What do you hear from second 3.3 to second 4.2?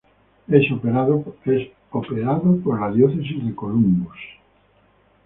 de Columbus.